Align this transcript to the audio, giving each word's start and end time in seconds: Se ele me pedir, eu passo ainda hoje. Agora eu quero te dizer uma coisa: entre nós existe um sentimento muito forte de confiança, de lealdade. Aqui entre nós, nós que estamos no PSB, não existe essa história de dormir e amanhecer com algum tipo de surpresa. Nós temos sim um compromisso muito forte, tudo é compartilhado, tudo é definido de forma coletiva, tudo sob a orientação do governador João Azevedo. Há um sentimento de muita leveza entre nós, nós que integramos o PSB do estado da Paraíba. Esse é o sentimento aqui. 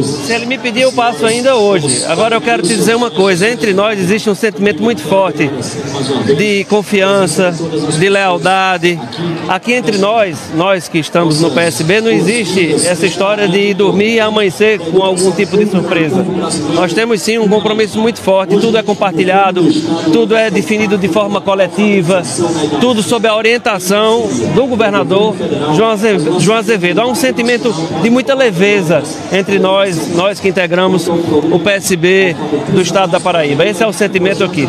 Se 0.00 0.32
ele 0.32 0.46
me 0.46 0.56
pedir, 0.56 0.82
eu 0.82 0.92
passo 0.92 1.26
ainda 1.26 1.56
hoje. 1.56 2.04
Agora 2.06 2.36
eu 2.36 2.40
quero 2.40 2.62
te 2.62 2.68
dizer 2.68 2.94
uma 2.94 3.10
coisa: 3.10 3.48
entre 3.48 3.72
nós 3.72 3.98
existe 3.98 4.30
um 4.30 4.34
sentimento 4.34 4.82
muito 4.82 5.02
forte 5.02 5.50
de 6.36 6.64
confiança, 6.64 7.52
de 7.98 8.08
lealdade. 8.08 8.98
Aqui 9.48 9.72
entre 9.72 9.98
nós, 9.98 10.38
nós 10.54 10.88
que 10.88 10.98
estamos 10.98 11.40
no 11.40 11.50
PSB, 11.50 12.00
não 12.00 12.10
existe 12.10 12.74
essa 12.86 13.06
história 13.06 13.48
de 13.48 13.74
dormir 13.74 14.14
e 14.14 14.20
amanhecer 14.20 14.78
com 14.78 15.02
algum 15.02 15.30
tipo 15.32 15.56
de 15.56 15.66
surpresa. 15.66 16.24
Nós 16.74 16.92
temos 16.92 17.20
sim 17.20 17.38
um 17.38 17.48
compromisso 17.48 17.98
muito 17.98 18.20
forte, 18.20 18.56
tudo 18.58 18.78
é 18.78 18.82
compartilhado, 18.82 19.62
tudo 20.12 20.34
é 20.36 20.50
definido 20.50 20.96
de 20.96 21.08
forma 21.08 21.40
coletiva, 21.40 22.22
tudo 22.80 23.02
sob 23.02 23.26
a 23.26 23.34
orientação 23.34 24.28
do 24.54 24.66
governador 24.66 25.34
João 26.40 26.58
Azevedo. 26.58 27.00
Há 27.00 27.06
um 27.06 27.14
sentimento 27.14 27.74
de 28.02 28.10
muita 28.10 28.34
leveza 28.34 29.02
entre 29.32 29.58
nós, 29.58 30.14
nós 30.14 30.38
que 30.38 30.48
integramos 30.48 31.08
o 31.08 31.58
PSB 31.58 32.36
do 32.72 32.82
estado 32.82 33.10
da 33.10 33.18
Paraíba. 33.18 33.66
Esse 33.66 33.82
é 33.82 33.86
o 33.86 33.92
sentimento 33.92 34.44
aqui. 34.44 34.68